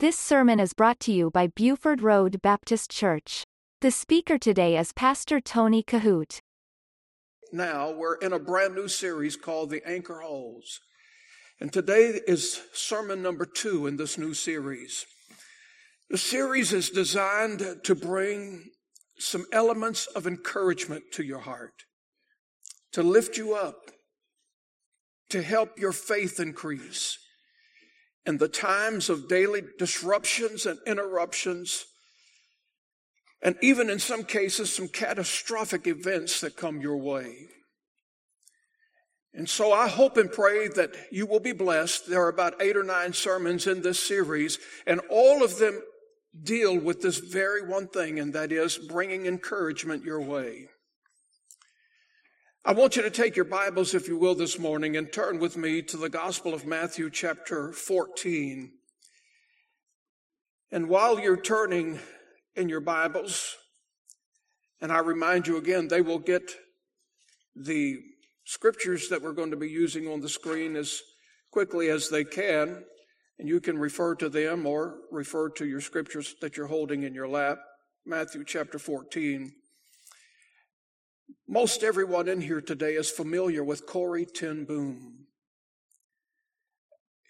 [0.00, 3.44] This sermon is brought to you by Buford Road Baptist Church.
[3.82, 6.40] The speaker today is Pastor Tony Kohout.
[7.52, 10.80] Now we're in a brand new series called The Anchor Holds.
[11.60, 15.04] And today is sermon number two in this new series.
[16.08, 18.70] The series is designed to bring
[19.18, 21.84] some elements of encouragement to your heart,
[22.92, 23.90] to lift you up,
[25.28, 27.18] to help your faith increase
[28.26, 31.86] in the times of daily disruptions and interruptions,
[33.42, 37.34] and even in some cases, some catastrophic events that come your way.
[39.32, 42.08] And so I hope and pray that you will be blessed.
[42.08, 45.82] There are about eight or nine sermons in this series, and all of them
[46.42, 50.69] deal with this very one thing, and that is bringing encouragement your way.
[52.62, 55.56] I want you to take your Bibles, if you will, this morning and turn with
[55.56, 58.70] me to the Gospel of Matthew, chapter 14.
[60.70, 61.98] And while you're turning
[62.54, 63.56] in your Bibles,
[64.78, 66.52] and I remind you again, they will get
[67.56, 67.96] the
[68.44, 71.00] scriptures that we're going to be using on the screen as
[71.50, 72.84] quickly as they can,
[73.38, 77.14] and you can refer to them or refer to your scriptures that you're holding in
[77.14, 77.56] your lap.
[78.04, 79.50] Matthew chapter 14.
[81.48, 85.26] Most everyone in here today is familiar with Corrie ten Boom.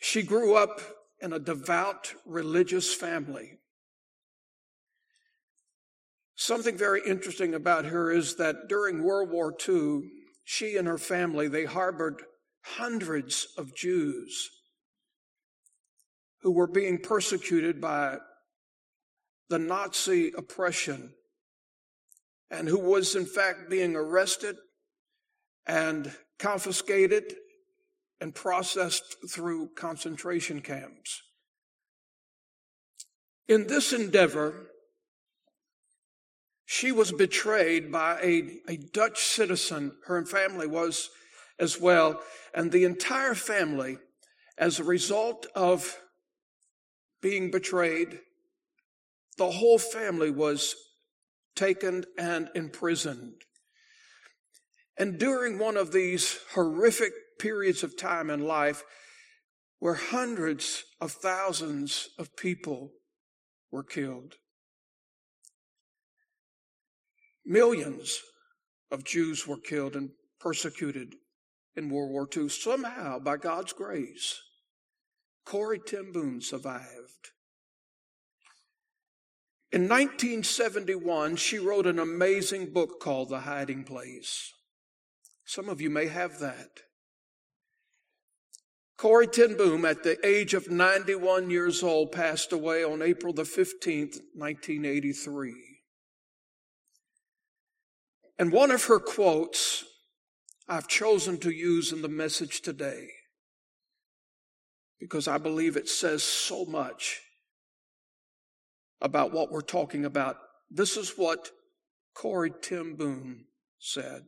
[0.00, 0.80] She grew up
[1.20, 3.58] in a devout religious family.
[6.34, 10.02] Something very interesting about her is that during World War II,
[10.44, 12.22] she and her family, they harbored
[12.62, 14.50] hundreds of Jews
[16.42, 18.18] who were being persecuted by
[19.50, 21.12] the Nazi oppression
[22.50, 24.56] and who was in fact being arrested
[25.66, 27.34] and confiscated
[28.20, 31.22] and processed through concentration camps.
[33.48, 34.70] In this endeavor,
[36.66, 39.92] she was betrayed by a, a Dutch citizen.
[40.06, 41.10] Her family was
[41.58, 42.20] as well.
[42.54, 43.98] And the entire family,
[44.56, 45.98] as a result of
[47.20, 48.20] being betrayed,
[49.36, 50.74] the whole family was
[51.60, 53.42] taken and imprisoned.
[54.96, 58.82] And during one of these horrific periods of time in life,
[59.78, 62.92] where hundreds of thousands of people
[63.70, 64.36] were killed,
[67.44, 68.20] millions
[68.90, 71.14] of Jews were killed and persecuted
[71.76, 72.48] in World War II.
[72.48, 74.40] Somehow, by God's grace,
[75.44, 77.32] Corrie ten survived.
[79.72, 84.52] In 1971, she wrote an amazing book called The Hiding Place.
[85.44, 86.80] Some of you may have that.
[88.96, 93.44] Corrie ten Boom, at the age of 91 years old, passed away on April the
[93.44, 95.54] 15th, 1983.
[98.40, 99.84] And one of her quotes
[100.68, 103.08] I've chosen to use in the message today
[104.98, 107.20] because I believe it says so much
[109.00, 110.36] about what we're talking about.
[110.70, 111.50] This is what
[112.14, 113.46] Corrie ten Boom
[113.78, 114.22] said.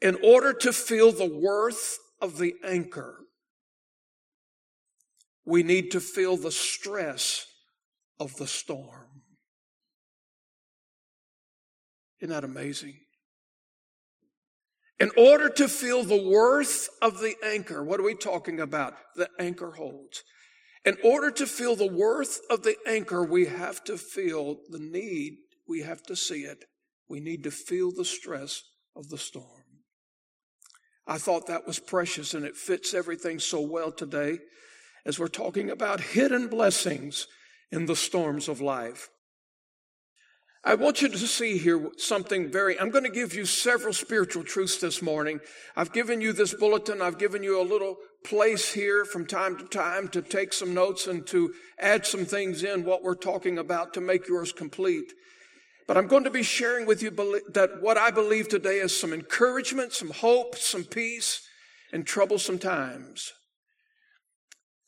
[0.00, 3.18] In order to feel the worth of the anchor,
[5.44, 7.46] we need to feel the stress
[8.18, 9.22] of the storm.
[12.20, 12.98] Isn't that amazing?
[15.00, 18.94] In order to feel the worth of the anchor, what are we talking about?
[19.16, 20.22] The anchor holds.
[20.84, 25.36] In order to feel the worth of the anchor, we have to feel the need.
[25.68, 26.64] We have to see it.
[27.08, 28.62] We need to feel the stress
[28.96, 29.46] of the storm.
[31.06, 34.38] I thought that was precious and it fits everything so well today
[35.04, 37.26] as we're talking about hidden blessings
[37.70, 39.08] in the storms of life.
[40.64, 44.44] I want you to see here something very, I'm going to give you several spiritual
[44.44, 45.40] truths this morning.
[45.76, 47.02] I've given you this bulletin.
[47.02, 51.06] I've given you a little place here from time to time to take some notes
[51.06, 55.12] and to add some things in what we're talking about to make yours complete.
[55.86, 59.12] But I'm going to be sharing with you that what I believe today is some
[59.12, 61.46] encouragement, some hope, some peace
[61.92, 63.32] in troublesome times.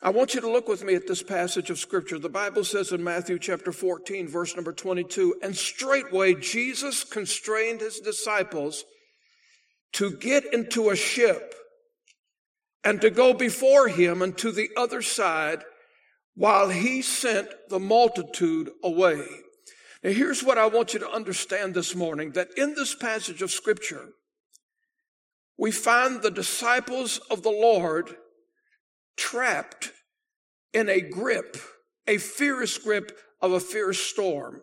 [0.01, 2.19] I want you to look with me at this passage of scripture.
[2.19, 8.01] The Bible says in Matthew chapter 14, verse number 22, and straightway Jesus constrained his
[8.01, 8.85] disciples
[9.95, 11.55] to get into a ship
[12.85, 15.65] and to go before him unto the other side
[16.35, 19.27] while he sent the multitude away.
[20.03, 23.51] Now here's what I want you to understand this morning, that in this passage of
[23.51, 24.11] scripture,
[25.57, 28.17] we find the disciples of the Lord
[29.17, 29.93] trapped
[30.73, 31.57] in a grip,
[32.07, 34.61] a fierce grip of a fierce storm.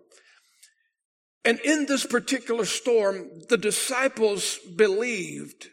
[1.44, 5.70] And in this particular storm, the disciples believed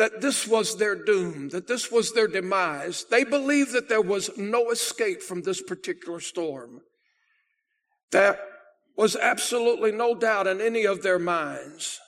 [0.00, 3.04] that this was their doom, that this was their demise.
[3.10, 6.80] They believed that there was no escape from this particular storm.
[8.10, 8.38] There
[8.96, 12.00] was absolutely no doubt in any of their minds.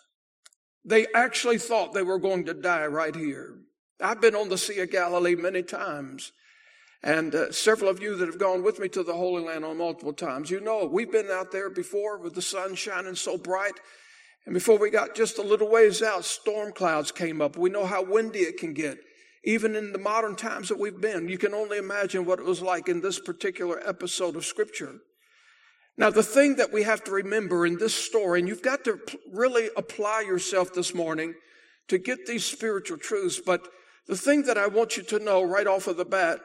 [0.83, 3.59] They actually thought they were going to die right here.
[4.00, 6.33] I've been on the Sea of Galilee many times.
[7.03, 9.77] And uh, several of you that have gone with me to the Holy Land on
[9.77, 13.79] multiple times, you know, we've been out there before with the sun shining so bright
[14.44, 17.56] and before we got just a little ways out, storm clouds came up.
[17.56, 18.99] We know how windy it can get.
[19.44, 22.62] Even in the modern times that we've been, you can only imagine what it was
[22.62, 25.00] like in this particular episode of scripture.
[25.97, 28.99] Now, the thing that we have to remember in this story, and you've got to
[29.31, 31.35] really apply yourself this morning
[31.89, 33.69] to get these spiritual truths, but
[34.06, 36.41] the thing that I want you to know right off of the bat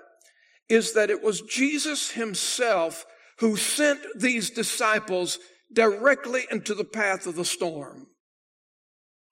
[0.70, 3.06] is that it was Jesus himself
[3.40, 5.40] who sent these disciples
[5.72, 8.08] directly into the path of the storm.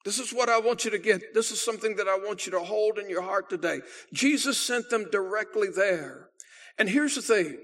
[0.04, 1.34] This is what I want you to get.
[1.34, 3.82] This is something that I want you to hold in your heart today.
[4.14, 6.30] Jesus sent them directly there.
[6.78, 7.58] And here's the thing.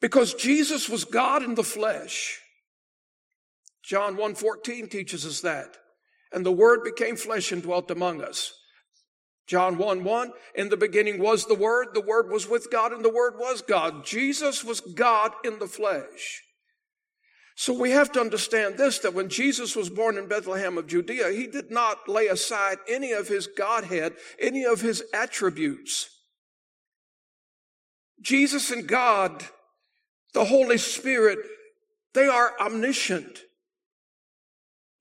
[0.00, 2.40] Because Jesus was God in the flesh.
[3.84, 5.76] John 1:14 teaches us that.
[6.32, 8.52] And the word became flesh and dwelt among us.
[9.48, 13.02] John 1 1, in the beginning was the Word, the Word was with God, and
[13.02, 14.04] the Word was God.
[14.04, 16.42] Jesus was God in the flesh.
[17.60, 21.32] So we have to understand this that when Jesus was born in Bethlehem of Judea,
[21.32, 26.08] he did not lay aside any of his Godhead, any of his attributes.
[28.20, 29.44] Jesus and God,
[30.34, 31.40] the Holy Spirit,
[32.14, 33.40] they are omniscient.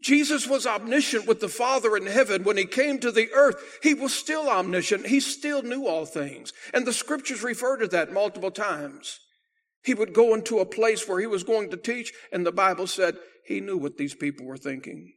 [0.01, 2.43] Jesus was omniscient with the Father in heaven.
[2.43, 5.05] When he came to the earth, he was still omniscient.
[5.05, 6.53] He still knew all things.
[6.73, 9.19] And the scriptures refer to that multiple times.
[9.87, 12.87] He would go into a place where he was going to teach, and the Bible
[12.87, 15.13] said he knew what these people were thinking.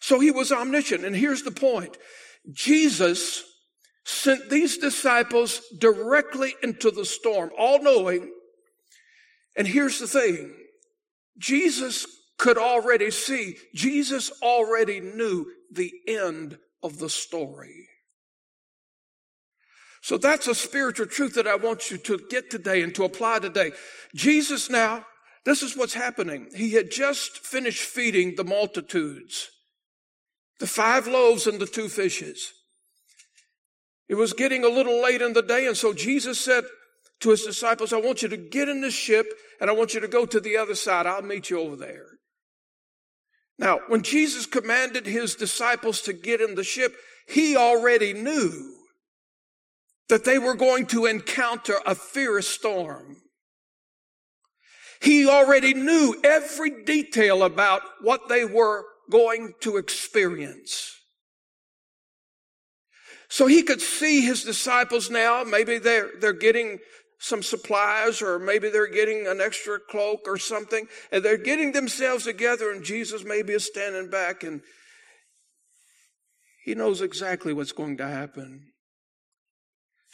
[0.00, 1.04] So he was omniscient.
[1.04, 1.96] And here's the point
[2.50, 3.44] Jesus
[4.04, 8.32] sent these disciples directly into the storm, all knowing.
[9.56, 10.52] And here's the thing
[11.38, 12.04] Jesus
[12.36, 17.86] could already see, Jesus already knew the end of the story.
[20.02, 23.38] So that's a spiritual truth that I want you to get today and to apply
[23.38, 23.70] today.
[24.16, 25.06] Jesus now,
[25.44, 26.48] this is what's happening.
[26.56, 29.48] He had just finished feeding the multitudes,
[30.58, 32.52] the five loaves and the two fishes.
[34.08, 36.64] It was getting a little late in the day, and so Jesus said
[37.20, 39.26] to his disciples, I want you to get in the ship
[39.60, 41.06] and I want you to go to the other side.
[41.06, 42.06] I'll meet you over there.
[43.56, 46.96] Now, when Jesus commanded his disciples to get in the ship,
[47.28, 48.81] he already knew
[50.08, 53.16] that they were going to encounter a fierce storm.
[55.00, 60.96] He already knew every detail about what they were going to experience.
[63.28, 65.42] So he could see his disciples now.
[65.42, 66.78] Maybe they're, they're getting
[67.18, 72.24] some supplies or maybe they're getting an extra cloak or something and they're getting themselves
[72.24, 74.60] together and Jesus maybe is standing back and
[76.64, 78.71] he knows exactly what's going to happen.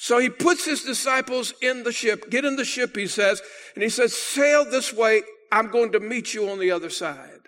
[0.00, 2.30] So he puts his disciples in the ship.
[2.30, 3.42] Get in the ship, he says,
[3.74, 5.22] and he says, sail this way.
[5.50, 7.40] I'm going to meet you on the other side.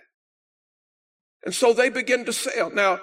[1.45, 2.69] And so they begin to sail.
[2.71, 2.99] Now,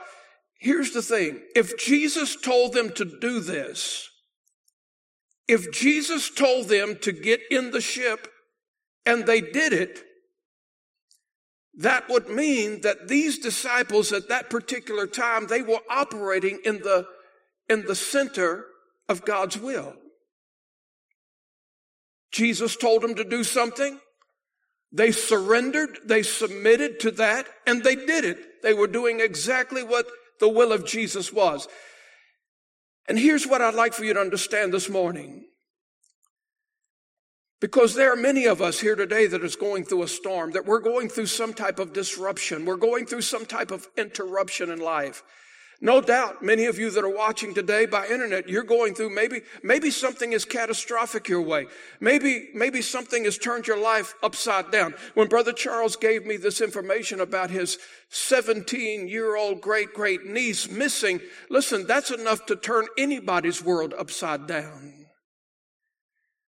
[0.60, 1.42] here's the thing.
[1.56, 4.10] If Jesus told them to do this,
[5.48, 8.28] if Jesus told them to get in the ship
[9.06, 10.04] and they did it,
[11.78, 17.06] that would mean that these disciples at that particular time, they were operating in the,
[17.70, 18.66] in the center
[19.10, 19.94] of God's will.
[22.32, 24.00] Jesus told them to do something.
[24.92, 28.64] They surrendered, they submitted to that, and they did it.
[28.64, 30.08] They were doing exactly what
[30.40, 31.68] the will of Jesus was.
[33.08, 35.46] And here's what I'd like for you to understand this morning.
[37.60, 40.66] Because there are many of us here today that is going through a storm, that
[40.66, 42.66] we're going through some type of disruption.
[42.66, 45.24] We're going through some type of interruption in life.
[45.80, 49.42] No doubt, many of you that are watching today by internet, you're going through maybe,
[49.62, 51.68] maybe something is catastrophic your way.
[52.00, 54.96] Maybe, maybe something has turned your life upside down.
[55.14, 57.78] When Brother Charles gave me this information about his
[58.10, 64.48] 17 year old great great niece missing, listen, that's enough to turn anybody's world upside
[64.48, 65.06] down.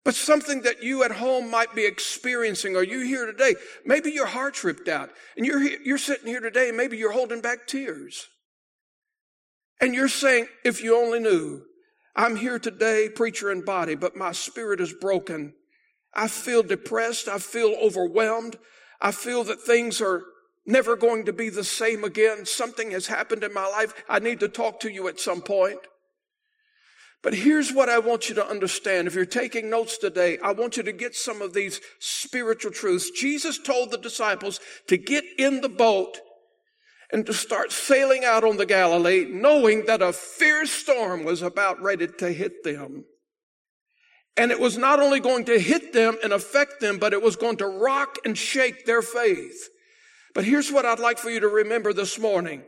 [0.04, 4.26] But something that you at home might be experiencing, or you here today, maybe your
[4.26, 8.26] heart's ripped out, and you're, you're sitting here today, and maybe you're holding back tears.
[9.82, 11.64] And you're saying, if you only knew,
[12.14, 15.54] I'm here today, preacher in body, but my spirit is broken.
[16.14, 17.26] I feel depressed.
[17.26, 18.58] I feel overwhelmed.
[19.00, 20.22] I feel that things are
[20.64, 22.46] never going to be the same again.
[22.46, 23.92] Something has happened in my life.
[24.08, 25.80] I need to talk to you at some point.
[27.20, 29.08] But here's what I want you to understand.
[29.08, 33.10] If you're taking notes today, I want you to get some of these spiritual truths.
[33.10, 36.18] Jesus told the disciples to get in the boat
[37.12, 41.80] and to start sailing out on the Galilee, knowing that a fierce storm was about
[41.82, 43.04] ready to hit them.
[44.36, 47.36] And it was not only going to hit them and affect them, but it was
[47.36, 49.68] going to rock and shake their faith.
[50.34, 52.62] But here's what I'd like for you to remember this morning.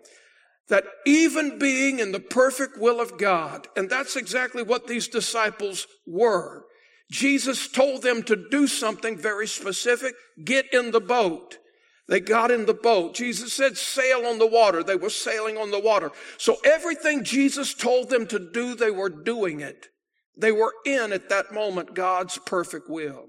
[0.68, 5.86] That even being in the perfect will of God, and that's exactly what these disciples
[6.06, 6.64] were.
[7.10, 10.14] Jesus told them to do something very specific.
[10.42, 11.58] Get in the boat.
[12.06, 13.14] They got in the boat.
[13.14, 14.82] Jesus said, sail on the water.
[14.82, 16.12] They were sailing on the water.
[16.36, 19.88] So everything Jesus told them to do, they were doing it.
[20.36, 23.24] They were in at that moment God's perfect will.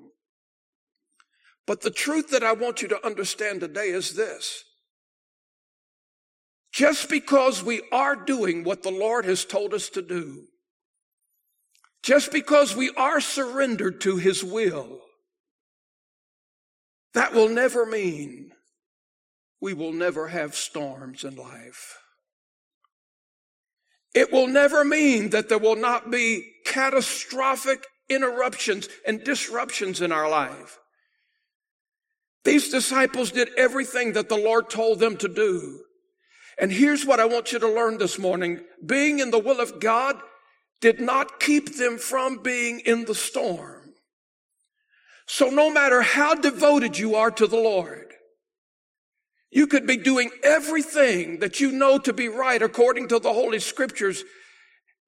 [1.65, 4.63] But the truth that I want you to understand today is this.
[6.73, 10.47] Just because we are doing what the Lord has told us to do,
[12.03, 14.99] just because we are surrendered to His will,
[17.13, 18.51] that will never mean
[19.65, 21.97] we will never have storms in life.
[24.13, 30.29] It will never mean that there will not be catastrophic interruptions and disruptions in our
[30.29, 30.77] life.
[32.43, 35.79] These disciples did everything that the Lord told them to do.
[36.59, 38.59] And here's what I want you to learn this morning.
[38.85, 40.21] Being in the will of God
[40.79, 43.95] did not keep them from being in the storm.
[45.25, 48.04] So no matter how devoted you are to the Lord,
[49.55, 53.59] you could be doing everything that you know to be right according to the Holy
[53.59, 54.25] Scriptures,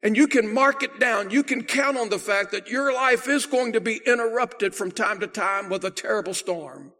[0.01, 1.31] and you can mark it down.
[1.31, 4.91] You can count on the fact that your life is going to be interrupted from
[4.91, 6.93] time to time with a terrible storm.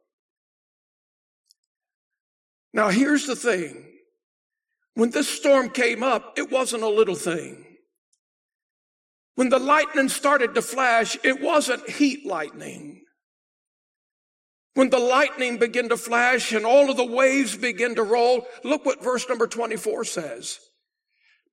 [2.73, 3.93] Now, here's the thing.
[4.95, 7.63] When this storm came up, it wasn't a little thing.
[9.35, 13.03] When the lightning started to flash, it wasn't heat lightning.
[14.77, 18.85] When the lightning began to flash and all of the waves began to roll, look
[18.85, 20.59] what verse number 24 says.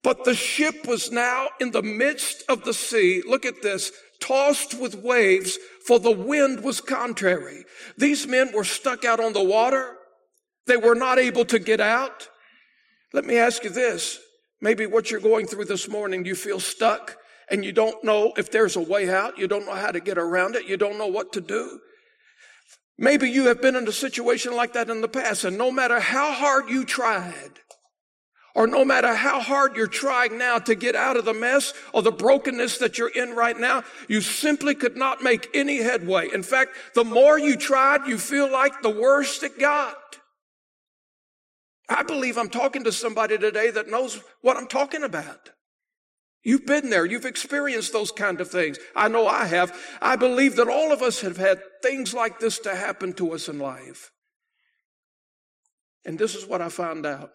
[0.02, 3.23] But the ship was now in the midst of the sea.
[3.26, 3.93] Look at this.
[4.21, 7.64] Tossed with waves, for the wind was contrary.
[7.97, 9.97] These men were stuck out on the water.
[10.66, 12.28] They were not able to get out.
[13.14, 14.21] Let me ask you this.
[14.61, 17.16] Maybe what you're going through this morning, you feel stuck
[17.50, 19.38] and you don't know if there's a way out.
[19.38, 20.66] You don't know how to get around it.
[20.66, 21.81] You don't know what to do.
[22.97, 25.99] Maybe you have been in a situation like that in the past, and no matter
[25.99, 27.51] how hard you tried,
[28.55, 32.03] or no matter how hard you're trying now to get out of the mess or
[32.03, 36.29] the brokenness that you're in right now, you simply could not make any headway.
[36.33, 40.21] In fact, the more you tried, you feel like the worse it got.
[41.89, 45.51] I believe I'm talking to somebody today that knows what I'm talking about.
[46.45, 47.07] You've been there.
[47.07, 48.79] You've experienced those kind of things.
[48.95, 49.75] I know I have.
[50.03, 53.49] I believe that all of us have had things like this to happen to us
[53.49, 54.13] in life.
[56.05, 57.31] And this is what I found out.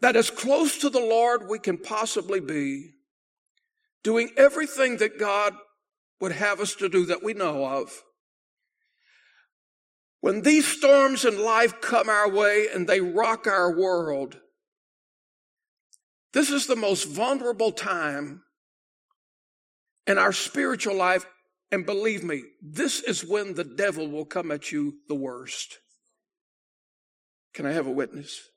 [0.00, 2.90] That as close to the Lord we can possibly be,
[4.02, 5.54] doing everything that God
[6.20, 8.02] would have us to do that we know of.
[10.20, 14.38] When these storms in life come our way and they rock our world,
[16.32, 18.42] this is the most vulnerable time
[20.06, 21.26] in our spiritual life.
[21.70, 25.78] And believe me, this is when the devil will come at you the worst.
[27.54, 28.48] Can I have a witness?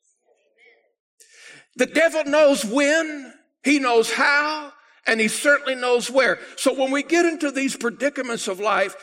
[1.77, 4.71] The devil knows when, he knows how,
[5.07, 6.39] and he certainly knows where.
[6.57, 8.95] So when we get into these predicaments of life,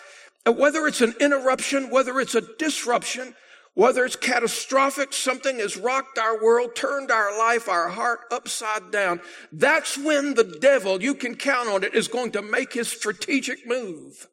[0.46, 3.34] uh, whether it's an interruption, whether it's a disruption,
[3.74, 9.20] whether it's catastrophic, something has rocked our world, turned our life, our heart upside down.
[9.50, 13.66] That's when the devil, you can count on it, is going to make his strategic
[13.66, 14.28] move.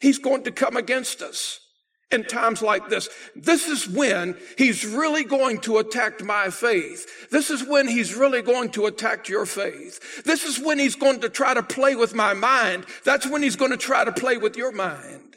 [0.00, 1.60] He's going to come against us
[2.10, 3.08] in times like this.
[3.36, 7.30] This is when he's really going to attack my faith.
[7.30, 10.24] This is when he's really going to attack your faith.
[10.24, 12.86] This is when he's going to try to play with my mind.
[13.04, 15.28] That's when he's going to try to play with your mind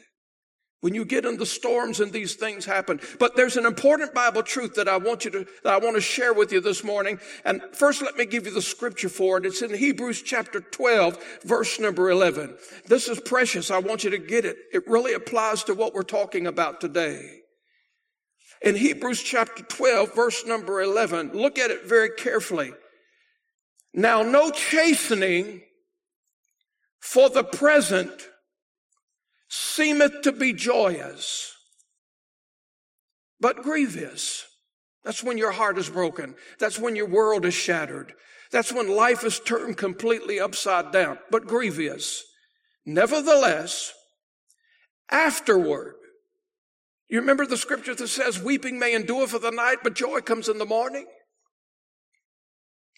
[0.82, 3.00] when you get in the storms and these things happen.
[3.20, 6.00] But there's an important Bible truth that I want you to, that I want to
[6.00, 7.20] share with you this morning.
[7.44, 9.46] And first, let me give you the scripture for it.
[9.46, 12.56] It's in Hebrews chapter 12, verse number 11.
[12.86, 13.70] This is precious.
[13.70, 14.56] I want you to get it.
[14.72, 17.38] It really applies to what we're talking about today.
[18.60, 22.72] In Hebrews chapter 12, verse number 11, look at it very carefully.
[23.94, 25.62] Now, no chastening
[26.98, 28.10] for the present
[29.54, 31.54] seemeth to be joyous,
[33.38, 34.46] but grievous.
[35.04, 36.36] That's when your heart is broken.
[36.58, 38.14] That's when your world is shattered.
[38.50, 42.24] That's when life is turned completely upside down, but grievous.
[42.86, 43.92] Nevertheless,
[45.10, 45.96] afterward,
[47.10, 50.48] you remember the scripture that says, weeping may endure for the night, but joy comes
[50.48, 51.04] in the morning?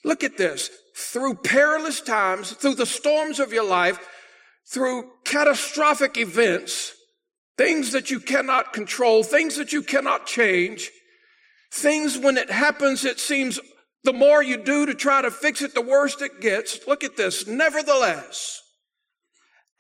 [0.04, 0.70] Look at this.
[0.96, 3.99] Through perilous times, through the storms of your life,
[4.66, 6.94] through catastrophic events,
[7.56, 10.90] things that you cannot control, things that you cannot change,
[11.73, 13.61] things when it happens, it seems
[14.04, 16.87] the more you do to try to fix it, the worse it gets.
[16.87, 17.47] Look at this.
[17.47, 18.61] Nevertheless,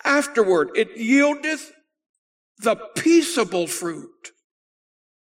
[0.02, 1.70] afterward, it yieldeth
[2.58, 4.30] the peaceable fruit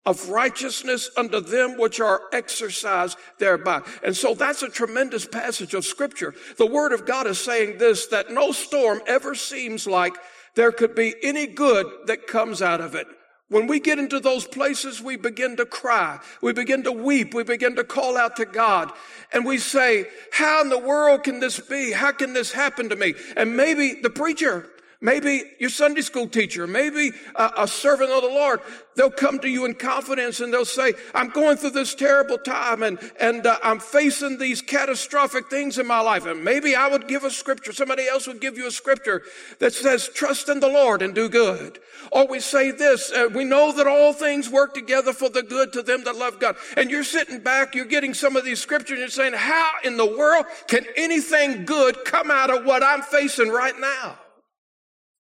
[0.06, 3.82] of righteousness unto them which are exercised thereby.
[4.04, 6.34] And so that's a tremendous passage of scripture.
[6.58, 10.16] The word of God is saying this, that no storm ever seems like
[10.56, 13.08] there could be any good that comes out of it.
[13.50, 16.20] When we get into those places, we begin to cry.
[16.42, 17.34] We begin to weep.
[17.34, 18.92] We begin to call out to God.
[19.32, 21.92] And we say, how in the world can this be?
[21.92, 23.14] How can this happen to me?
[23.38, 24.68] And maybe the preacher
[25.04, 28.62] maybe your Sunday school teacher, maybe a, a, servant of the Lord,
[28.96, 32.82] they'll come to you in confidence and they'll say, I'm going through this terrible time
[32.82, 36.26] and, and uh, I'm facing these catastrophic things in my life.
[36.26, 39.24] And maybe I would give a scripture, somebody else would give you a scripture
[39.60, 41.80] that says, trust in the Lord and do good.
[42.12, 45.74] Or we say this, uh, we know that all things work together for the good
[45.74, 46.56] to them that love God.
[46.78, 49.98] And you're sitting back, you're getting some of these scriptures and you're saying, how in
[49.98, 54.18] the world can anything good come out of what I'm facing right now?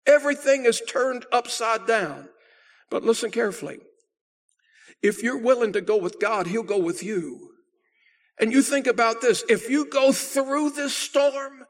[0.09, 2.29] Everything is turned upside down.
[2.91, 3.79] But listen carefully.
[5.03, 7.51] If you're willing to go with God, He'll go with you.
[8.41, 9.45] And you think about this.
[9.49, 11.65] If you go through this storm,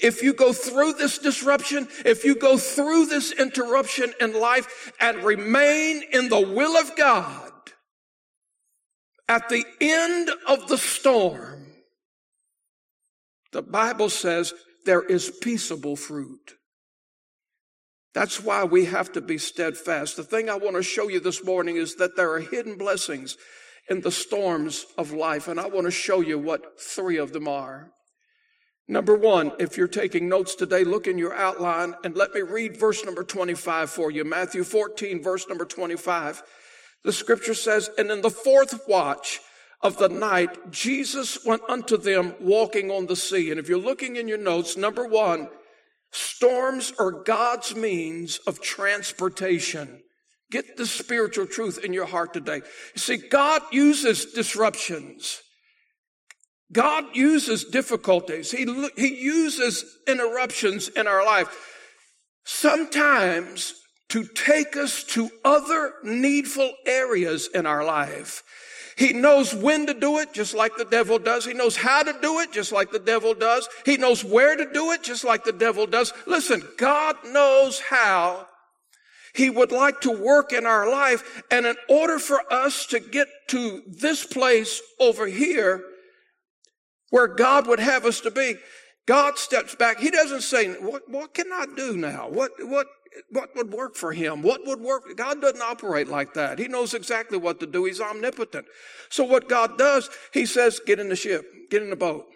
[0.00, 5.24] if you go through this disruption, if you go through this interruption in life and
[5.24, 7.52] remain in the will of God,
[9.28, 11.66] at the end of the storm,
[13.52, 14.52] the Bible says
[14.84, 16.57] there is peaceable fruit.
[18.18, 20.16] That's why we have to be steadfast.
[20.16, 23.36] The thing I want to show you this morning is that there are hidden blessings
[23.88, 27.46] in the storms of life, and I want to show you what three of them
[27.46, 27.92] are.
[28.88, 32.76] Number one, if you're taking notes today, look in your outline and let me read
[32.76, 34.24] verse number 25 for you.
[34.24, 36.42] Matthew 14, verse number 25.
[37.04, 39.38] The scripture says, And in the fourth watch
[39.80, 43.52] of the night, Jesus went unto them walking on the sea.
[43.52, 45.50] And if you're looking in your notes, number one,
[46.12, 50.02] Storms are God's means of transportation.
[50.50, 52.62] Get the spiritual truth in your heart today.
[52.94, 55.40] You see, God uses disruptions.
[56.72, 58.50] God uses difficulties.
[58.50, 58.66] He,
[58.96, 61.48] he uses interruptions in our life.
[62.44, 63.74] Sometimes
[64.10, 68.42] to take us to other needful areas in our life.
[68.98, 71.44] He knows when to do it, just like the devil does.
[71.44, 73.68] He knows how to do it, just like the devil does.
[73.86, 76.12] He knows where to do it, just like the devil does.
[76.26, 78.48] Listen, God knows how
[79.34, 81.44] he would like to work in our life.
[81.48, 85.84] And in order for us to get to this place over here,
[87.10, 88.56] where God would have us to be,
[89.06, 90.00] God steps back.
[90.00, 92.28] He doesn't say, what, what can I do now?
[92.28, 92.88] What, what,
[93.30, 94.42] what would work for him?
[94.42, 95.16] What would work?
[95.16, 96.58] God doesn't operate like that.
[96.58, 97.84] He knows exactly what to do.
[97.84, 98.66] He's omnipotent.
[99.08, 102.26] So what God does, he says, get in the ship, get in the boat.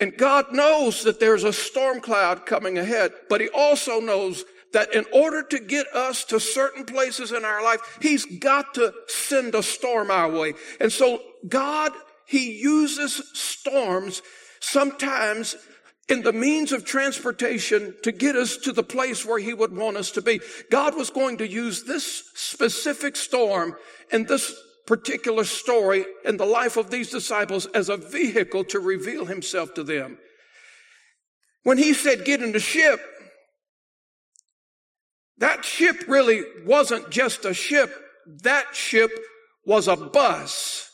[0.00, 4.94] And God knows that there's a storm cloud coming ahead, but he also knows that
[4.94, 9.54] in order to get us to certain places in our life, he's got to send
[9.54, 10.54] a storm our way.
[10.80, 11.92] And so God,
[12.26, 14.22] he uses storms
[14.60, 15.56] sometimes
[16.10, 19.96] in the means of transportation to get us to the place where he would want
[19.96, 20.40] us to be.
[20.70, 23.76] God was going to use this specific storm
[24.10, 24.52] and this
[24.86, 29.84] particular story in the life of these disciples as a vehicle to reveal himself to
[29.84, 30.18] them.
[31.62, 33.00] When he said, get in the ship,
[35.38, 37.94] that ship really wasn't just a ship.
[38.42, 39.10] That ship
[39.64, 40.90] was a bus.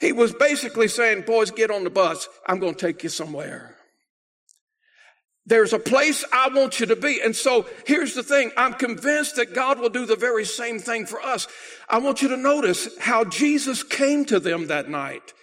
[0.00, 2.26] He was basically saying, boys, get on the bus.
[2.46, 3.76] I'm going to take you somewhere.
[5.50, 7.20] There's a place I want you to be.
[7.20, 8.52] And so here's the thing.
[8.56, 11.48] I'm convinced that God will do the very same thing for us.
[11.88, 15.34] I want you to notice how Jesus came to them that night.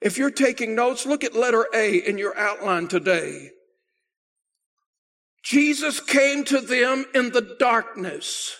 [0.00, 3.50] If you're taking notes, look at letter A in your outline today.
[5.44, 8.56] Jesus came to them in the darkness.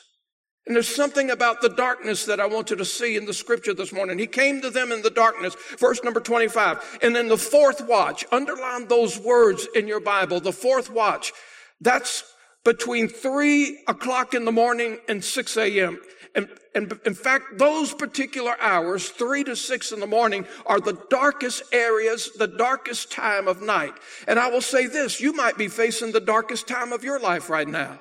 [0.66, 3.72] And there's something about the darkness that I want you to see in the scripture
[3.72, 4.18] this morning.
[4.18, 6.98] He came to them in the darkness, verse number 25.
[7.02, 11.32] And in the fourth watch, underline those words in your Bible, the fourth watch.
[11.80, 12.24] That's
[12.64, 16.00] between three o'clock in the morning and 6 a.m.
[16.34, 20.98] And, and in fact, those particular hours, three to six in the morning, are the
[21.08, 23.94] darkest areas, the darkest time of night.
[24.26, 27.48] And I will say this, you might be facing the darkest time of your life
[27.48, 27.98] right now.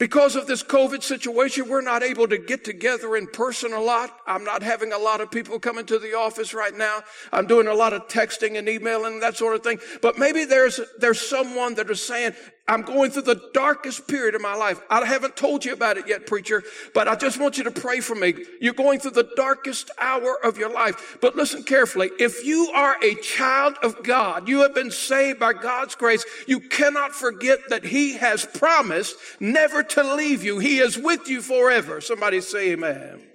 [0.00, 4.16] Because of this COVID situation, we're not able to get together in person a lot.
[4.26, 7.02] I'm not having a lot of people coming to the office right now.
[7.30, 9.78] I'm doing a lot of texting and emailing, and that sort of thing.
[10.00, 12.32] But maybe there's, there's someone that is saying,
[12.70, 14.80] I'm going through the darkest period of my life.
[14.88, 16.62] I haven't told you about it yet, preacher,
[16.94, 18.34] but I just want you to pray for me.
[18.60, 21.18] You're going through the darkest hour of your life.
[21.20, 22.10] But listen carefully.
[22.20, 26.60] If you are a child of God, you have been saved by God's grace, you
[26.60, 30.60] cannot forget that He has promised never to leave you.
[30.60, 32.00] He is with you forever.
[32.00, 33.29] Somebody say amen.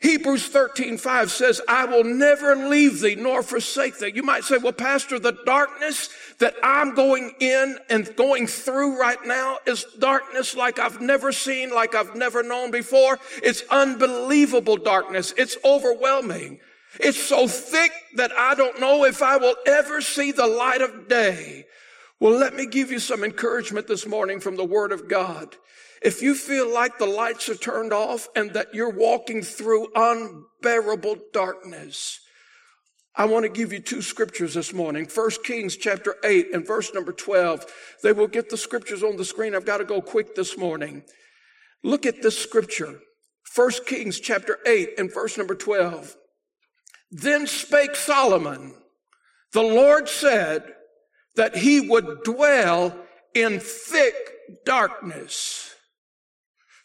[0.00, 4.12] Hebrews 13, 5 says, I will never leave thee nor forsake thee.
[4.14, 6.08] You might say, well, pastor, the darkness
[6.38, 11.70] that I'm going in and going through right now is darkness like I've never seen,
[11.70, 13.18] like I've never known before.
[13.42, 15.34] It's unbelievable darkness.
[15.36, 16.60] It's overwhelming.
[16.98, 21.08] It's so thick that I don't know if I will ever see the light of
[21.08, 21.66] day.
[22.18, 25.56] Well, let me give you some encouragement this morning from the Word of God.
[26.00, 31.16] If you feel like the lights are turned off and that you're walking through unbearable
[31.32, 32.20] darkness,
[33.14, 35.04] I want to give you two scriptures this morning.
[35.04, 37.66] First Kings chapter 8 and verse number 12.
[38.02, 39.54] They will get the scriptures on the screen.
[39.54, 41.02] I've got to go quick this morning.
[41.82, 43.00] Look at this scripture.
[43.42, 46.16] First Kings chapter 8 and verse number 12.
[47.10, 48.74] Then spake Solomon,
[49.52, 50.62] the Lord said
[51.34, 52.96] that he would dwell
[53.34, 54.14] in thick
[54.64, 55.69] darkness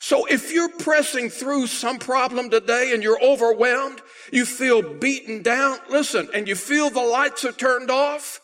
[0.06, 5.80] so if you're pressing through some problem today and you're overwhelmed, you feel beaten down,
[5.90, 8.40] listen, and you feel the lights are turned off,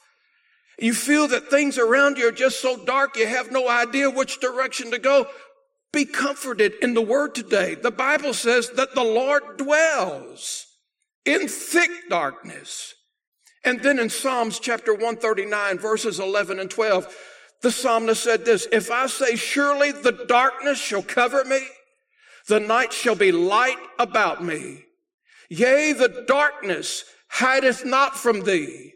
[0.80, 4.40] you feel that things around you are just so dark you have no idea which
[4.40, 5.28] direction to go,
[5.94, 7.76] be comforted in the word today.
[7.76, 10.66] The Bible says that the Lord dwells
[11.26, 12.96] in thick darkness.
[13.64, 17.16] And then in Psalms chapter 139 verses 11 and 12,
[17.62, 21.62] the psalmist said this, if I say surely the darkness shall cover me,
[22.48, 24.86] the night shall be light about me.
[25.50, 28.94] Yea, the darkness hideth not from thee,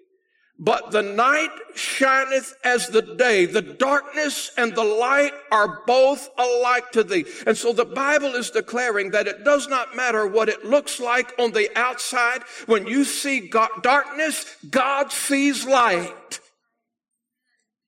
[0.57, 3.45] but the night shineth as the day.
[3.45, 7.25] The darkness and the light are both alike to thee.
[7.45, 11.33] And so the Bible is declaring that it does not matter what it looks like
[11.37, 12.41] on the outside.
[12.67, 16.39] When you see God, darkness, God sees light.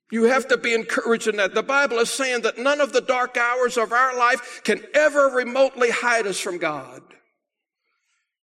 [0.09, 1.53] You have to be encouraged in that.
[1.53, 5.27] The Bible is saying that none of the dark hours of our life can ever
[5.27, 7.01] remotely hide us from God.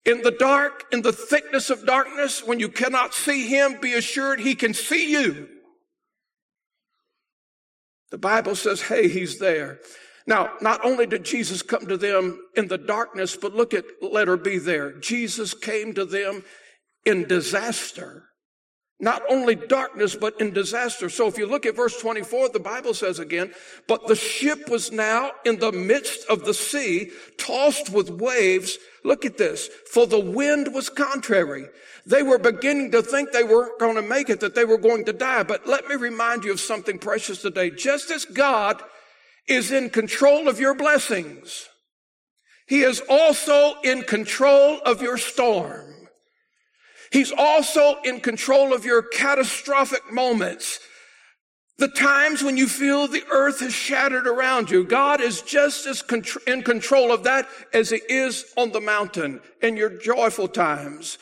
[0.05, 4.39] In the dark, in the thickness of darkness, when you cannot see Him, be assured
[4.39, 5.47] He can see you.
[8.11, 9.79] The Bible says, hey, He's there.
[10.25, 14.37] Now, not only did Jesus come to them in the darkness, but look at letter
[14.37, 14.93] B there.
[14.93, 16.43] Jesus came to them
[17.05, 18.30] in disaster
[19.01, 21.09] not only darkness, but in disaster.
[21.09, 23.51] So if you look at verse 24, the Bible says again,
[23.87, 28.77] but the ship was now in the midst of the sea, tossed with waves.
[29.03, 29.67] Look at this.
[29.91, 31.65] For the wind was contrary.
[32.05, 35.05] They were beginning to think they weren't going to make it, that they were going
[35.05, 35.43] to die.
[35.43, 37.71] But let me remind you of something precious today.
[37.71, 38.81] Just as God
[39.47, 41.67] is in control of your blessings,
[42.67, 46.00] He is also in control of your storm.
[47.11, 50.79] He's also in control of your catastrophic moments.
[51.77, 56.03] The times when you feel the earth has shattered around you, God is just as
[56.47, 61.17] in control of that as He is on the mountain in your joyful times.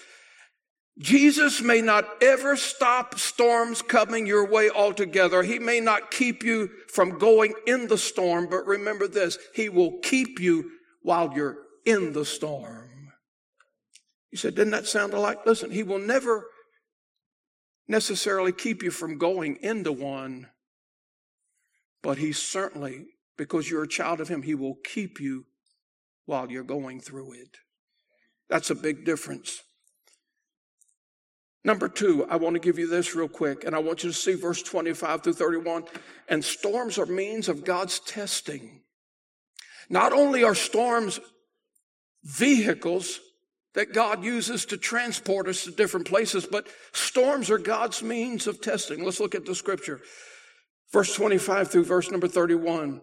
[0.99, 5.43] Jesus may not ever stop storms coming your way altogether.
[5.43, 9.99] He may not keep you from going in the storm, but remember this, He will
[9.99, 10.71] keep you
[11.01, 12.98] while you're in the storm.
[14.31, 15.39] You said, didn't that sound alike?
[15.45, 16.45] Listen, he will never
[17.87, 20.47] necessarily keep you from going into one,
[22.03, 23.05] but he certainly,
[23.37, 25.45] because you're a child of him, he will keep you
[26.25, 27.57] while you're going through it.
[28.49, 29.63] That's a big difference.
[31.63, 34.15] Number two, I want to give you this real quick, and I want you to
[34.15, 35.83] see verse 25 through 31.
[36.29, 38.81] And storms are means of God's testing.
[39.89, 41.19] Not only are storms
[42.23, 43.19] vehicles
[43.75, 48.61] that God uses to transport us to different places, but storms are God's means of
[48.61, 49.03] testing.
[49.03, 50.01] Let's look at the scripture.
[50.91, 53.01] Verse 25 through verse number 31.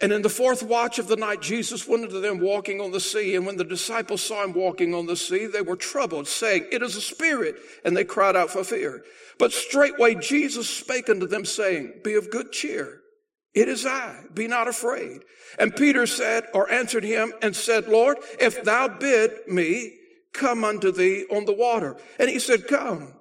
[0.00, 3.00] And in the fourth watch of the night, Jesus went unto them walking on the
[3.00, 3.34] sea.
[3.34, 6.82] And when the disciples saw him walking on the sea, they were troubled, saying, It
[6.82, 7.56] is a spirit.
[7.84, 9.02] And they cried out for fear.
[9.38, 13.00] But straightway Jesus spake unto them, saying, Be of good cheer.
[13.54, 14.22] It is I.
[14.34, 15.22] Be not afraid.
[15.58, 19.94] And Peter said, or answered him and said, Lord, if thou bid me
[20.32, 21.96] come unto thee on the water.
[22.18, 23.14] And he said, Come.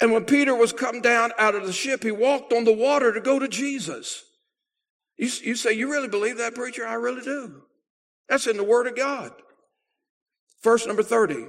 [0.00, 3.12] And when Peter was come down out of the ship, he walked on the water
[3.12, 4.24] to go to Jesus.
[5.18, 6.86] You, you say, You really believe that, preacher?
[6.86, 7.62] I really do.
[8.28, 9.32] That's in the Word of God.
[10.62, 11.46] Verse number 30.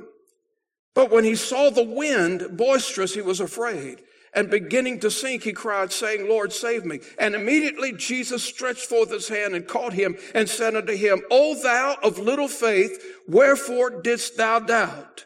[0.93, 4.01] But when he saw the wind boisterous, he was afraid.
[4.33, 7.01] And beginning to sink, he cried, saying, Lord, save me.
[7.19, 11.61] And immediately Jesus stretched forth his hand and caught him and said unto him, O
[11.61, 15.25] thou of little faith, wherefore didst thou doubt?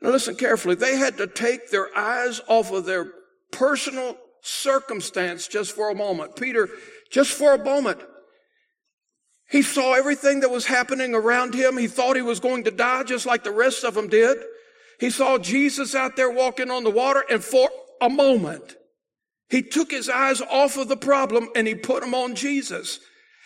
[0.00, 0.74] Now listen carefully.
[0.74, 3.12] They had to take their eyes off of their
[3.52, 6.34] personal circumstance just for a moment.
[6.34, 6.68] Peter
[7.10, 8.00] just for a moment.
[9.50, 11.78] He saw everything that was happening around him.
[11.78, 14.38] He thought he was going to die just like the rest of them did.
[15.00, 18.76] He saw Jesus out there walking on the water and for a moment,
[19.48, 23.00] he took his eyes off of the problem and he put them on Jesus.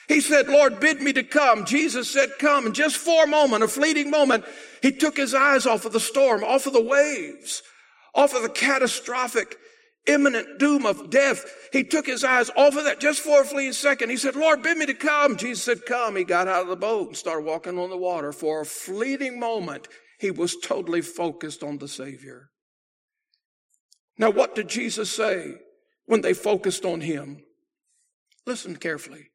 [0.09, 1.65] He said, Lord, bid me to come.
[1.65, 2.67] Jesus said, come.
[2.67, 4.45] And just for a moment, a fleeting moment,
[4.83, 7.63] he took his eyes off of the storm, off of the waves,
[8.15, 9.57] off of the catastrophic
[10.07, 11.45] imminent doom of death.
[11.73, 14.11] He took his eyes off of that just for a fleeting second.
[14.11, 15.37] He said, Lord, bid me to come.
[15.37, 16.17] Jesus said, come.
[16.17, 18.33] He got out of the boat and started walking on the water.
[18.33, 19.89] For a fleeting moment,
[20.19, 22.49] he was totally focused on the Savior.
[24.19, 25.55] Now, what did Jesus say
[26.07, 27.43] when they focused on him?
[28.47, 29.31] Listen carefully.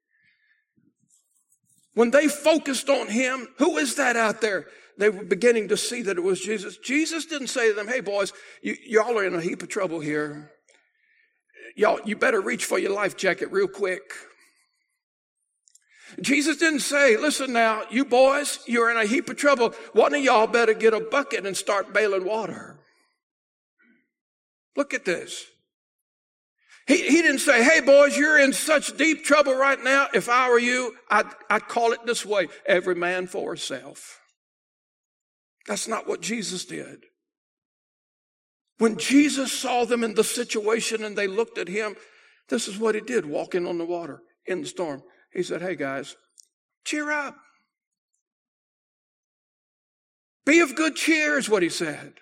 [1.94, 4.68] When they focused on him, who is that out there?
[4.98, 6.78] They were beginning to see that it was Jesus.
[6.78, 10.00] Jesus didn't say to them, Hey, boys, you, y'all are in a heap of trouble
[10.00, 10.52] here
[11.78, 14.02] y'all, you better reach for your life jacket real quick.
[16.22, 19.74] Jesus didn't say, listen now, you boys, you're in a heap of trouble.
[19.94, 22.77] One of y'all better get a bucket and start bailing water.
[24.78, 25.48] Look at this.
[26.86, 30.08] He, he didn't say, hey boys, you're in such deep trouble right now.
[30.14, 32.48] If I were you, I'd, I'd call it this way.
[32.66, 34.22] Every man for himself.
[35.66, 37.00] That's not what Jesus did.
[38.78, 41.96] When Jesus saw them in the situation and they looked at him,
[42.48, 45.02] this is what he did walking on the water in the storm.
[45.34, 46.16] He said, Hey guys,
[46.86, 47.36] cheer up.
[50.46, 52.14] Be of good cheer, is what he said.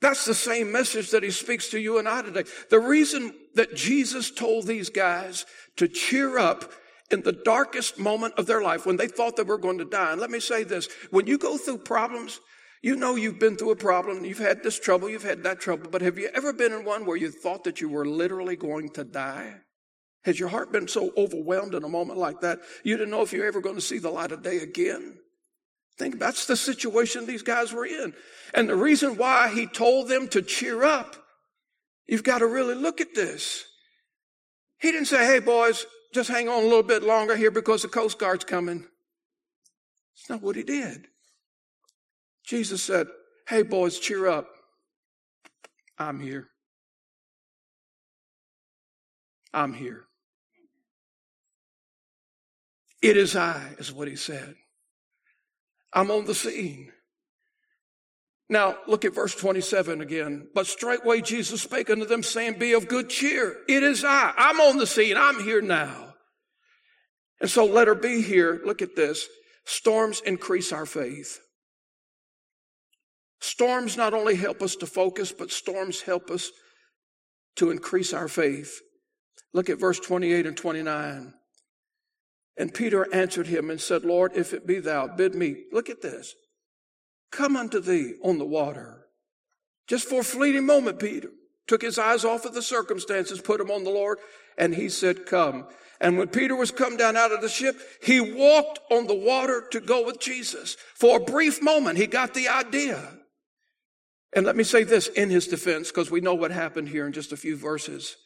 [0.00, 2.44] That's the same message that he speaks to you and I today.
[2.70, 6.70] The reason that Jesus told these guys to cheer up
[7.10, 10.12] in the darkest moment of their life when they thought they were going to die.
[10.12, 12.40] And let me say this when you go through problems,
[12.82, 15.88] you know you've been through a problem, you've had this trouble, you've had that trouble,
[15.90, 18.90] but have you ever been in one where you thought that you were literally going
[18.90, 19.54] to die?
[20.24, 23.32] Has your heart been so overwhelmed in a moment like that, you didn't know if
[23.32, 25.18] you're ever going to see the light of day again?
[25.98, 28.12] Think that's the situation these guys were in.
[28.52, 31.16] And the reason why he told them to cheer up,
[32.06, 33.64] you've got to really look at this.
[34.78, 37.88] He didn't say, hey boys, just hang on a little bit longer here because the
[37.88, 38.84] Coast Guard's coming.
[40.14, 41.06] It's not what he did.
[42.44, 43.08] Jesus said,
[43.48, 44.48] Hey, boys, cheer up.
[45.98, 46.48] I'm here.
[49.52, 50.04] I'm here.
[53.02, 54.54] It is I, is what he said.
[55.96, 56.92] I'm on the scene.
[58.50, 60.48] Now, look at verse 27 again.
[60.54, 63.56] But straightway Jesus spake unto them, saying, Be of good cheer.
[63.66, 64.32] It is I.
[64.36, 65.16] I'm on the scene.
[65.16, 66.14] I'm here now.
[67.40, 68.60] And so let her be here.
[68.64, 69.26] Look at this.
[69.64, 71.40] Storms increase our faith.
[73.40, 76.50] Storms not only help us to focus, but storms help us
[77.56, 78.80] to increase our faith.
[79.54, 81.32] Look at verse 28 and 29.
[82.56, 86.00] And Peter answered him and said, Lord, if it be thou, bid me, look at
[86.00, 86.34] this,
[87.30, 89.06] come unto thee on the water.
[89.86, 91.30] Just for a fleeting moment, Peter
[91.66, 94.18] took his eyes off of the circumstances, put them on the Lord,
[94.56, 95.66] and he said, Come.
[96.00, 99.64] And when Peter was come down out of the ship, he walked on the water
[99.70, 100.76] to go with Jesus.
[100.94, 103.00] For a brief moment, he got the idea.
[104.34, 107.12] And let me say this in his defense, because we know what happened here in
[107.12, 108.16] just a few verses.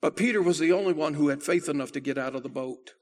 [0.00, 2.48] But Peter was the only one who had faith enough to get out of the
[2.48, 2.94] boat.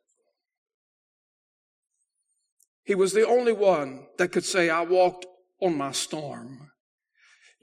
[2.85, 5.27] He was the only one that could say, I walked
[5.61, 6.71] on my storm.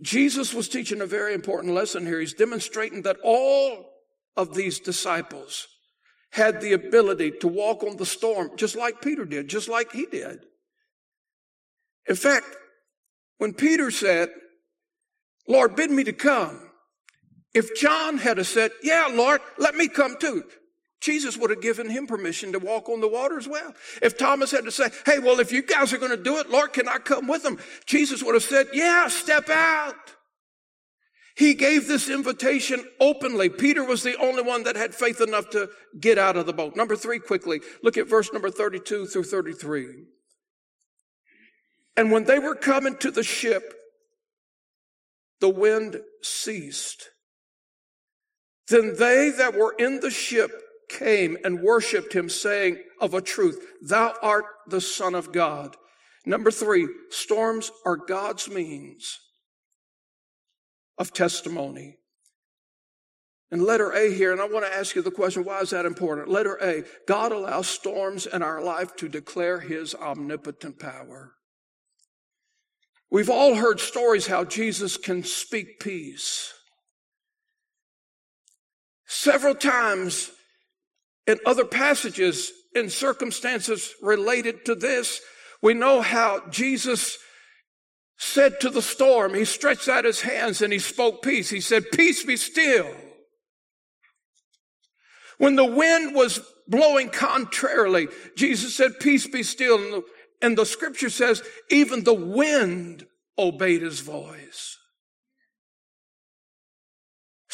[0.01, 2.19] Jesus was teaching a very important lesson here.
[2.19, 3.89] He's demonstrating that all
[4.37, 5.67] of these disciples
[6.31, 10.05] had the ability to walk on the storm just like Peter did, just like he
[10.05, 10.39] did.
[12.07, 12.45] In fact,
[13.37, 14.29] when Peter said,
[15.47, 16.69] Lord, bid me to come,
[17.53, 20.43] if John had said, Yeah, Lord, let me come too,
[21.01, 23.73] Jesus would have given him permission to walk on the water as well.
[24.01, 26.49] If Thomas had to say, Hey, well, if you guys are going to do it,
[26.49, 27.57] Lord, can I come with them?
[27.85, 29.95] Jesus would have said, Yeah, step out.
[31.35, 33.47] He gave this invitation openly.
[33.47, 36.75] Peter was the only one that had faith enough to get out of the boat.
[36.75, 40.03] Number three, quickly, look at verse number 32 through 33.
[41.95, 43.73] And when they were coming to the ship,
[45.39, 47.09] the wind ceased.
[48.67, 50.51] Then they that were in the ship
[50.89, 55.77] came and worshiped him, saying, Of a truth, thou art the Son of God.
[56.25, 59.19] Number three, storms are God's means
[60.97, 61.97] of testimony.
[63.51, 65.85] And letter A here, and I want to ask you the question why is that
[65.85, 66.27] important?
[66.27, 71.33] Letter A God allows storms in our life to declare his omnipotent power.
[73.09, 76.53] We've all heard stories how Jesus can speak peace.
[79.07, 80.29] Several times
[81.29, 85.21] in other passages, in circumstances related to this,
[85.61, 87.19] we know how Jesus
[88.17, 91.51] said to the storm, he stretched out his hands and he spoke peace.
[91.51, 92.89] He said, Peace be still.
[95.37, 99.77] When the wind was blowing contrarily, Jesus said, Peace be still.
[99.77, 100.03] And the,
[100.41, 103.05] and the scripture says, even the wind
[103.37, 104.78] obeyed his voice.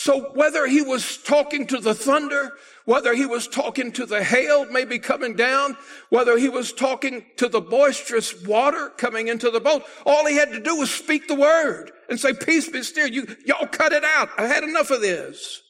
[0.06, 2.52] So whether he was talking to the thunder,
[2.86, 5.78] whether he was talking to the hail maybe coming down,
[6.12, 10.52] whether he was talking to the boisterous water coming into the boat, all he had
[10.52, 13.08] to do was speak the word and say, peace be still.
[13.08, 14.30] You, y'all cut it out.
[14.38, 15.64] I've had enough of this.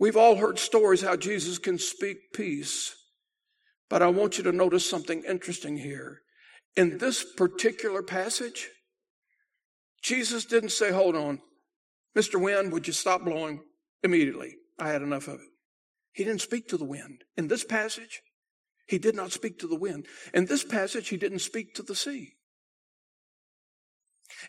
[0.00, 2.96] We've all heard stories how Jesus can speak peace,
[3.88, 6.22] but I want you to notice something interesting here.
[6.76, 8.70] In this particular passage,
[10.02, 11.38] Jesus didn't say, hold on,
[12.16, 12.40] Mr.
[12.40, 13.60] Wind, would you stop blowing?
[14.02, 14.56] immediately.
[14.78, 15.48] I had enough of it.
[16.12, 17.24] He didn't speak to the wind.
[17.36, 18.22] In this passage,
[18.86, 20.06] he did not speak to the wind.
[20.34, 22.34] In this passage, he didn't speak to the sea.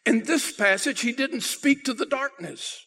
[0.06, 2.86] In this passage, he didn't speak to the darkness.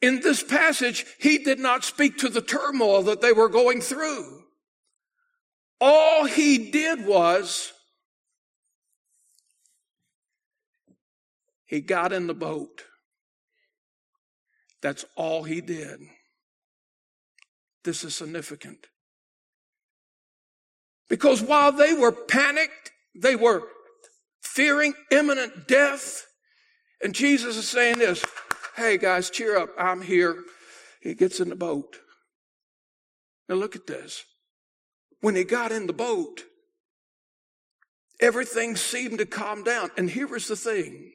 [0.00, 4.44] In this passage, he did not speak to the turmoil that they were going through.
[5.80, 7.72] All he did was
[11.70, 12.82] he got in the boat
[14.80, 16.00] that's all he did.
[17.84, 18.86] This is significant.
[21.08, 23.62] Because while they were panicked, they were
[24.42, 26.26] fearing imminent death.
[27.02, 28.24] And Jesus is saying this
[28.76, 29.70] Hey guys, cheer up.
[29.78, 30.44] I'm here.
[31.02, 31.98] He gets in the boat.
[33.48, 34.24] Now look at this.
[35.20, 36.44] When he got in the boat,
[38.20, 39.90] everything seemed to calm down.
[39.96, 41.12] And here was the thing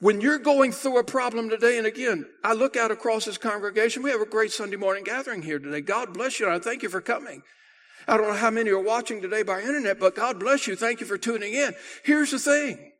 [0.00, 4.02] when you're going through a problem today, and again, I look out across this congregation,
[4.02, 5.80] we have a great Sunday morning gathering here today.
[5.80, 7.42] God bless you, and I thank you for coming.
[8.06, 10.76] I don't know how many are watching today by internet, but God bless you.
[10.76, 11.74] Thank you for tuning in.
[12.04, 12.92] Here's the thing.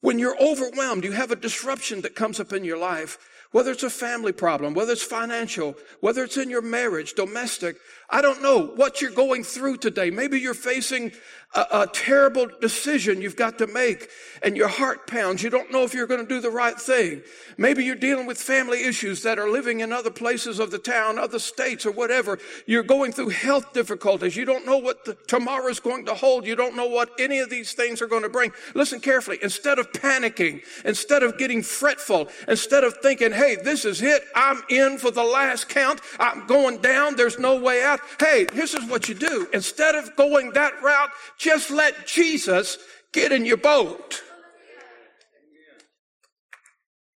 [0.00, 3.18] When you're overwhelmed, you have a disruption that comes up in your life,
[3.52, 7.76] whether it's a family problem, whether it's financial, whether it's in your marriage, domestic.
[8.10, 10.10] I don't know what you're going through today.
[10.10, 11.12] Maybe you're facing
[11.54, 14.08] a, a, terrible decision you've got to make
[14.42, 15.42] and your heart pounds.
[15.42, 17.22] You don't know if you're going to do the right thing.
[17.58, 21.18] Maybe you're dealing with family issues that are living in other places of the town,
[21.18, 22.38] other states or whatever.
[22.66, 24.36] You're going through health difficulties.
[24.36, 26.46] You don't know what tomorrow is going to hold.
[26.46, 28.52] You don't know what any of these things are going to bring.
[28.74, 29.38] Listen carefully.
[29.42, 34.22] Instead of panicking, instead of getting fretful, instead of thinking, hey, this is it.
[34.36, 36.00] I'm in for the last count.
[36.20, 37.16] I'm going down.
[37.16, 37.99] There's no way out.
[38.18, 39.48] Hey, this is what you do.
[39.52, 42.78] Instead of going that route, just let Jesus
[43.12, 44.22] get in your boat.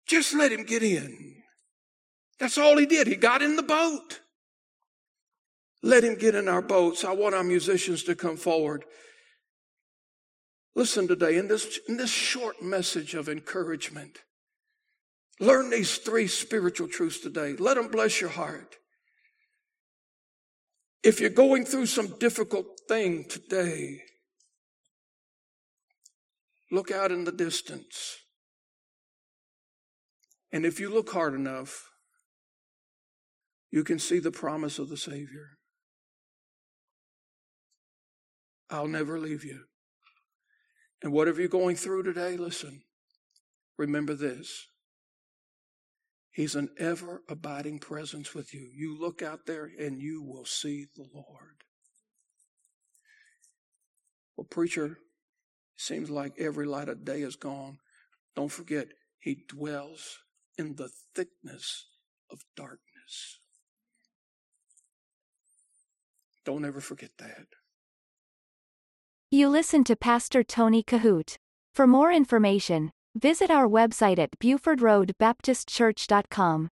[0.07, 1.35] Just let him get in.
[2.39, 3.07] That's all he did.
[3.07, 4.19] He got in the boat.
[5.83, 7.03] Let him get in our boats.
[7.03, 8.83] I want our musicians to come forward.
[10.75, 14.19] Listen today in this, in this short message of encouragement.
[15.39, 17.55] Learn these three spiritual truths today.
[17.57, 18.75] Let them bless your heart.
[21.03, 24.01] If you're going through some difficult thing today,
[26.71, 28.19] Look out in the distance.
[30.53, 31.89] And if you look hard enough,
[33.71, 35.57] you can see the promise of the Savior.
[38.69, 39.65] I'll never leave you.
[41.03, 42.83] And whatever you're going through today, listen,
[43.77, 44.67] remember this.
[46.31, 48.69] He's an ever abiding presence with you.
[48.73, 51.63] You look out there and you will see the Lord.
[54.37, 54.97] Well, preacher,
[55.81, 57.79] Seems like every light of day is gone.
[58.35, 60.19] Don't forget, He dwells
[60.55, 61.87] in the thickness
[62.29, 63.39] of darkness.
[66.45, 67.47] Don't ever forget that.
[69.31, 71.37] You listen to Pastor Tony Kohout.
[71.73, 76.69] For more information, visit our website at BufordRoadBaptistChurch.com.